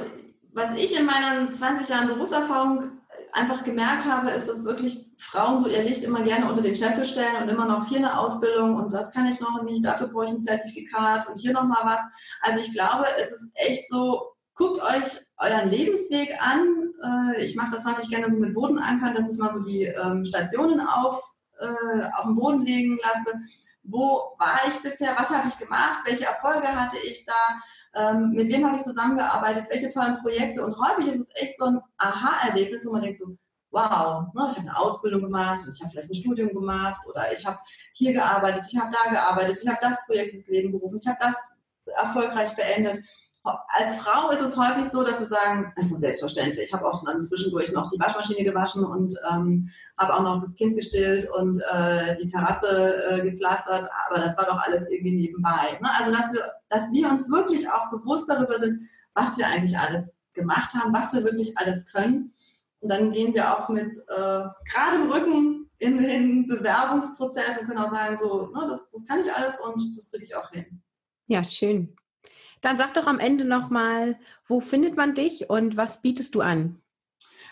[0.54, 2.99] was ich in meinen 20 Jahren Berufserfahrung
[3.34, 7.04] einfach gemerkt habe, ist, dass wirklich Frauen so ihr Licht immer gerne unter den Scheffel
[7.04, 10.26] stellen und immer noch hier eine Ausbildung und das kann ich noch nicht, dafür brauche
[10.26, 12.00] ich ein Zertifikat und hier nochmal was.
[12.42, 16.94] Also ich glaube, es ist echt so, guckt euch euren Lebensweg an.
[17.36, 20.26] Äh, ich mache das häufig gerne so mit Bodenankern, dass ich mal so die ähm,
[20.26, 21.22] Stationen auf,
[21.60, 23.34] äh, auf den Boden legen lasse.
[23.84, 25.16] Wo war ich bisher?
[25.18, 26.00] Was habe ich gemacht?
[26.06, 27.34] Welche Erfolge hatte ich da?
[27.96, 30.66] Ähm, mit wem habe ich zusammengearbeitet, welche tollen Projekte.
[30.66, 33.36] Und häufig ist es echt so ein Aha-Erlebnis, wo man denkt so,
[33.72, 37.32] wow, ne, ich habe eine Ausbildung gemacht und ich habe vielleicht ein Studium gemacht oder
[37.32, 37.60] ich habe
[37.94, 41.20] hier gearbeitet, ich habe da gearbeitet, ich habe das Projekt ins Leben gerufen, ich habe
[41.20, 41.36] das
[41.96, 43.00] erfolgreich beendet
[43.68, 46.70] als Frau ist es häufig so, dass wir sagen, es ist selbstverständlich.
[46.70, 50.56] Ich habe auch dann zwischendurch noch die Waschmaschine gewaschen und ähm, habe auch noch das
[50.56, 55.78] Kind gestillt und äh, die Terrasse äh, gepflastert, aber das war doch alles irgendwie nebenbei.
[55.82, 55.90] Ne?
[55.98, 58.82] Also dass wir, dass wir uns wirklich auch bewusst darüber sind,
[59.14, 62.34] was wir eigentlich alles gemacht haben, was wir wirklich alles können.
[62.80, 67.92] Und dann gehen wir auch mit äh, geradem Rücken in den Bewerbungsprozess und können auch
[67.92, 70.82] sagen, so, ne, das, das kann ich alles und das kriege ich auch hin.
[71.28, 71.96] Ja, schön.
[72.62, 76.82] Dann sag doch am Ende nochmal, wo findet man dich und was bietest du an?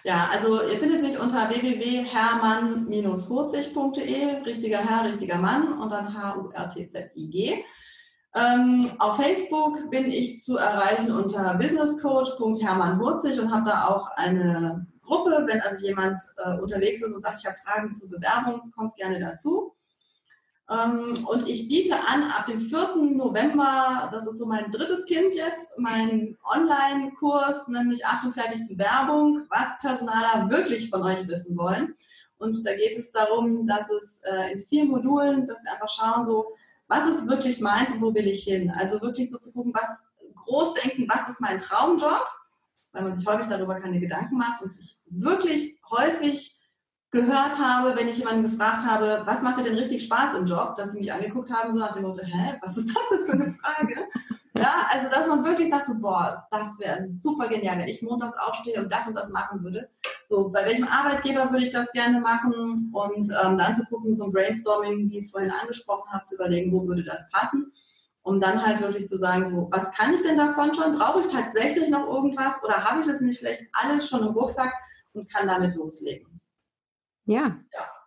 [0.03, 7.63] Ja, also ihr findet mich unter www.hermann-hurzig.de, richtiger Herr, richtiger Mann und dann H-U-R-T-Z-I-G.
[8.35, 15.45] Ähm, auf Facebook bin ich zu erreichen unter businesscoach.hermannhurzig und habe da auch eine Gruppe.
[15.47, 19.19] Wenn also jemand äh, unterwegs ist und sagt, ich habe Fragen zur Bewerbung, kommt gerne
[19.19, 19.73] dazu.
[20.69, 22.95] Ähm, und ich biete an, ab dem 4.
[23.15, 29.79] November, das ist so mein drittes Kind jetzt, meinen Online-Kurs, nämlich Achtung, fertig, Bewerbung, was
[29.79, 31.95] Personaler wirklich von euch wissen wollen.
[32.37, 36.25] Und da geht es darum, dass es äh, in vier Modulen, dass wir einfach schauen,
[36.25, 36.45] so,
[36.87, 38.69] was ist wirklich meins und wo will ich hin?
[38.69, 39.97] Also wirklich so zu gucken, was
[40.35, 42.25] groß denken, was ist mein Traumjob?
[42.91, 46.55] Weil man sich häufig darüber keine Gedanken macht und ich wirklich häufig
[47.11, 50.75] gehört habe, wenn ich jemanden gefragt habe, was macht dir denn richtig Spaß im Job,
[50.75, 53.33] dass sie mich angeguckt haben, so nach dem Motto, hä, was ist das denn für
[53.33, 54.07] eine Frage?
[54.57, 58.33] ja, also dass man wirklich sagt, so, boah, das wäre super genial, wenn ich montags
[58.37, 59.89] aufstehe und das und das machen würde.
[60.29, 62.91] So, bei welchem Arbeitgeber würde ich das gerne machen?
[62.93, 66.35] Und ähm, dann zu gucken, so ein Brainstorming, wie ich es vorhin angesprochen habe, zu
[66.35, 67.71] überlegen, wo würde das passen?
[68.23, 70.97] Um dann halt wirklich zu sagen, so, was kann ich denn davon schon?
[70.97, 72.61] Brauche ich tatsächlich noch irgendwas?
[72.63, 74.73] Oder habe ich das nicht vielleicht alles schon im Rucksack
[75.13, 76.36] und kann damit loslegen?
[77.27, 77.57] Ja,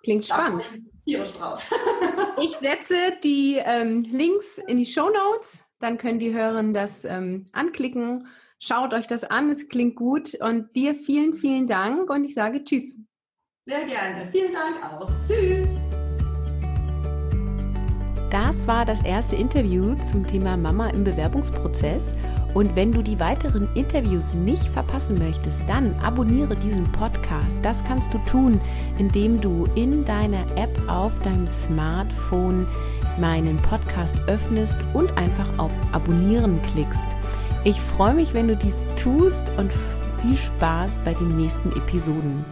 [0.03, 0.83] klingt spannend.
[1.05, 1.71] Tierisch drauf.
[2.43, 7.47] ich setze die ähm, Links in die Show Notes dann können die Hörerinnen das ähm,
[7.53, 8.29] anklicken.
[8.61, 10.35] Schaut euch das an, es klingt gut.
[10.35, 13.01] Und dir vielen, vielen Dank und ich sage Tschüss.
[13.67, 14.31] Sehr gerne.
[14.31, 15.11] Vielen Dank auch.
[15.25, 15.80] Tschüss.
[18.31, 22.15] Das war das erste Interview zum Thema Mama im Bewerbungsprozess.
[22.55, 27.59] Und wenn du die weiteren Interviews nicht verpassen möchtest, dann abonniere diesen Podcast.
[27.63, 28.61] Das kannst du tun,
[28.99, 32.69] indem du in deiner App auf deinem Smartphone
[33.19, 37.01] meinen Podcast öffnest und einfach auf Abonnieren klickst.
[37.65, 39.73] Ich freue mich, wenn du dies tust und
[40.23, 42.45] viel Spaß bei den nächsten Episoden.